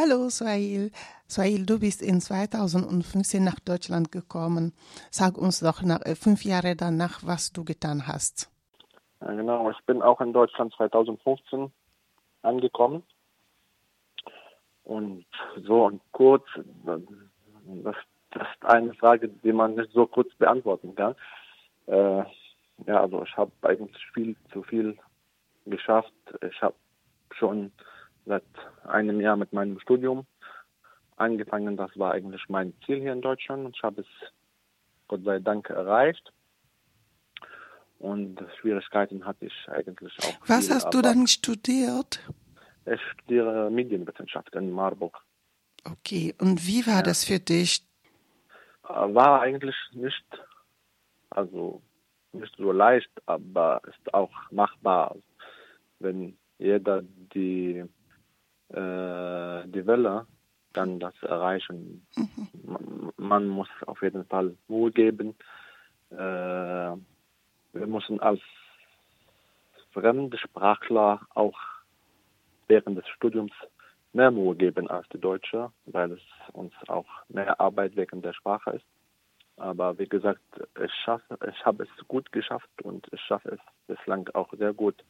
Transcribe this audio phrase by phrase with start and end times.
[0.00, 0.92] Hallo Suhail.
[1.26, 4.72] Suhail, du bist in 2015 nach Deutschland gekommen.
[5.10, 8.48] Sag uns doch nach, äh, fünf Jahre danach, was du getan hast.
[9.20, 11.72] Ja, genau, ich bin auch in Deutschland 2015
[12.42, 13.02] angekommen.
[14.84, 15.26] Und
[15.66, 16.44] so und kurz,
[16.84, 17.96] das,
[18.30, 21.16] das ist eine Frage, die man nicht so kurz beantworten kann.
[21.86, 22.22] Äh,
[22.86, 24.96] ja, also ich habe eigentlich viel zu viel
[25.66, 26.12] geschafft.
[26.48, 26.76] Ich habe
[27.32, 27.72] schon
[28.26, 28.44] seit
[28.84, 30.26] einem Jahr mit meinem Studium
[31.16, 31.76] angefangen.
[31.76, 34.06] Das war eigentlich mein Ziel hier in Deutschland und ich habe es
[35.08, 36.32] Gott sei Dank erreicht.
[37.98, 40.48] Und Schwierigkeiten hatte ich eigentlich auch.
[40.48, 42.20] Was viel, hast du dann studiert?
[42.86, 45.20] Ich studiere Medienwissenschaft in Marburg.
[45.84, 47.02] Okay, und wie war ja.
[47.02, 47.82] das für dich?
[48.82, 50.24] War eigentlich nicht,
[51.30, 51.82] also
[52.32, 55.16] nicht so leicht, aber ist auch machbar,
[55.98, 57.84] wenn jeder die
[58.70, 60.26] äh, die Welle
[60.72, 62.06] kann das erreichen.
[62.16, 63.12] Mhm.
[63.16, 65.34] Man muss auf jeden Fall Mühe geben.
[66.10, 68.40] Äh, wir müssen als
[69.92, 71.58] Fremdsprachler auch
[72.68, 73.52] während des Studiums
[74.12, 78.70] mehr Mühe geben als die Deutsche, weil es uns auch mehr Arbeit wegen der Sprache
[78.72, 78.86] ist.
[79.56, 80.40] Aber wie gesagt,
[80.82, 85.04] ich schaffe, ich habe es gut geschafft und ich schaffe es bislang auch sehr gut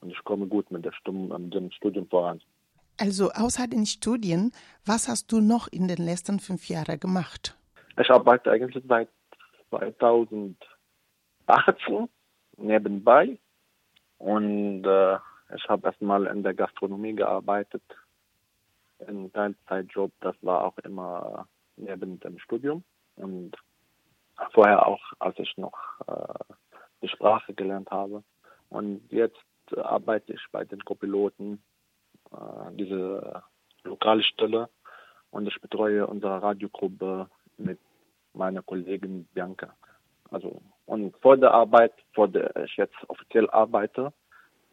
[0.00, 2.40] und ich komme gut mit, der Stum mit dem Studium voran.
[2.98, 4.52] Also außer den Studien,
[4.86, 7.56] was hast du noch in den letzten fünf Jahren gemacht?
[7.98, 9.08] Ich arbeite eigentlich seit
[9.70, 10.56] 2018
[12.56, 13.38] nebenbei
[14.18, 15.14] und äh,
[15.54, 17.82] ich habe erstmal in der Gastronomie gearbeitet,
[19.06, 20.12] in Teilzeitjob.
[20.20, 22.84] Das war auch immer neben dem Studium
[23.16, 23.56] und
[24.52, 26.54] vorher auch, als ich noch äh,
[27.02, 28.22] die Sprache gelernt habe.
[28.70, 29.44] Und jetzt
[29.76, 31.62] arbeite ich bei den Copiloten
[32.72, 33.42] diese
[33.84, 34.68] lokale Stelle
[35.30, 37.78] und ich betreue unsere Radiogruppe mit
[38.32, 39.74] meiner Kollegin Bianca.
[40.30, 44.12] Also und vor der Arbeit, vor der ich jetzt offiziell arbeite,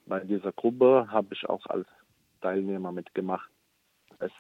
[0.06, 1.88] bei dieser Gruppe habe ich auch als
[2.42, 3.50] Teilnehmer mitgemacht.
[4.20, 4.32] Es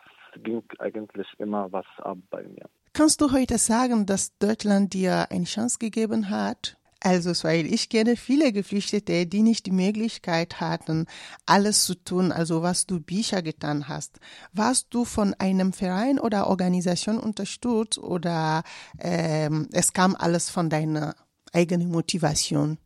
[0.43, 2.65] ging eigentlich immer was ab bei mir.
[2.93, 6.77] Kannst du heute sagen, dass Deutschland dir eine Chance gegeben hat?
[7.03, 11.07] Also, weil ich kenne viele Geflüchtete, die nicht die Möglichkeit hatten,
[11.47, 14.19] alles zu tun, also was du Bücher getan hast.
[14.53, 18.61] Warst du von einem Verein oder Organisation unterstützt oder
[18.99, 21.15] ähm, es kam alles von deiner
[21.53, 22.77] eigenen Motivation?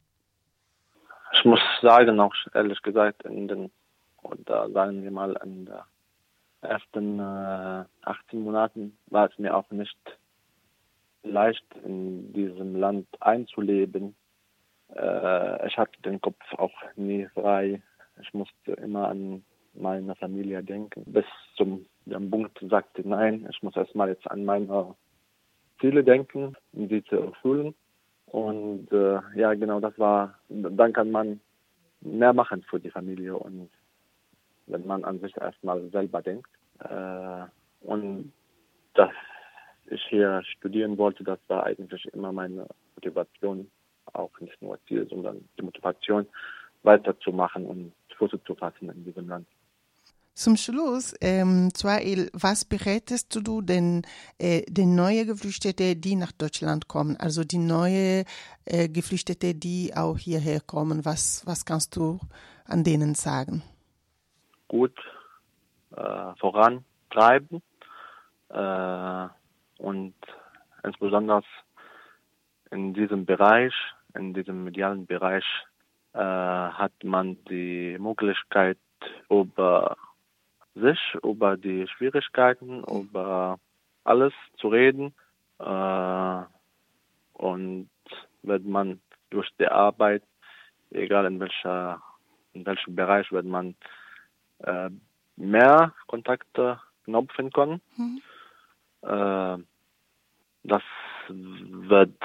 [1.33, 3.71] Ich muss sagen, auch ehrlich gesagt, in den,
[4.23, 5.75] oder sagen wir mal, in den
[6.61, 9.97] ersten äh, 18 Monaten war es mir auch nicht
[11.25, 14.15] leicht in diesem Land einzuleben.
[14.95, 17.81] Äh, ich hatte den Kopf auch nie frei.
[18.21, 19.43] Ich musste immer an
[19.73, 21.03] meine Familie denken.
[21.05, 21.25] Bis
[21.57, 21.85] zum
[22.29, 24.95] Punkt sagte, nein, ich muss erstmal jetzt an meine
[25.79, 27.75] Ziele denken, um sie zu erfüllen.
[28.27, 31.41] Und äh, ja, genau, das war, dann kann man
[32.01, 33.69] mehr machen für die Familie und
[34.67, 36.49] wenn man an sich erstmal selber denkt.
[36.79, 37.45] Äh,
[40.15, 43.69] hier studieren wollte, das war eigentlich immer meine Motivation,
[44.13, 46.25] auch nicht nur Ziel, sondern die Motivation,
[46.83, 49.47] weiterzumachen und Fuß zu fassen in diesem Land.
[50.33, 54.01] Zum Schluss, ähm, Zwail, was berätest du denn
[54.37, 58.25] äh, den neuen Geflüchteten, die nach Deutschland kommen, also die neuen
[58.65, 61.05] äh, Geflüchteten, die auch hierher kommen?
[61.05, 62.19] Was, was kannst du
[62.65, 63.63] an denen sagen?
[64.67, 64.97] Gut
[65.95, 67.61] äh, vorantreiben,
[68.49, 69.27] äh,
[69.77, 70.15] und
[70.83, 71.43] insbesondere
[72.71, 73.73] in diesem Bereich,
[74.13, 75.45] in diesem medialen Bereich,
[76.13, 78.77] äh, hat man die Möglichkeit,
[79.29, 79.97] über
[80.73, 83.59] sich, über die Schwierigkeiten, über
[84.03, 85.13] alles zu reden.
[85.59, 86.43] Äh,
[87.33, 87.89] und
[88.43, 90.23] wird man durch die Arbeit,
[90.91, 92.01] egal in welcher,
[92.53, 93.75] in welchem Bereich, wird man
[94.59, 94.89] äh,
[95.35, 97.81] mehr Kontakte knopfen können.
[97.97, 98.21] Mhm.
[99.05, 99.57] Äh,
[100.63, 100.83] das
[101.27, 102.21] wird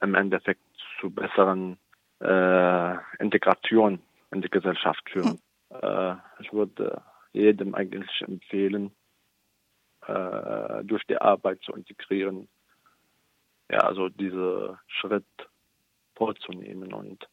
[0.00, 0.60] im Endeffekt
[1.00, 1.78] zu besseren
[2.20, 4.00] äh, Integration
[4.30, 5.38] in die Gesellschaft führen.
[5.70, 5.80] Hm.
[5.82, 7.02] Äh, ich würde
[7.32, 8.92] jedem eigentlich empfehlen,
[10.84, 12.46] durch die Arbeit zu integrieren,
[13.68, 15.26] ja, also diese Schritt
[16.14, 17.28] vorzunehmen und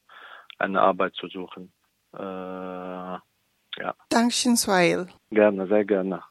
[0.59, 1.71] eine Arbeit zu suchen.
[2.13, 3.95] Äh, ja.
[4.09, 5.07] Dankeschön, Swail.
[5.31, 6.21] Gerne, sehr gerne.